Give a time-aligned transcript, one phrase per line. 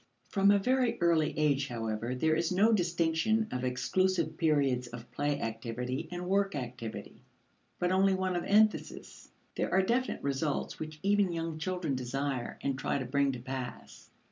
[0.29, 5.39] From a very early age, however, there is no distinction of exclusive periods of play
[5.39, 7.21] activity and work activity,
[7.77, 9.29] but only one of emphasis.
[9.55, 14.09] There are definite results which even young children desire, and try to bring to pass.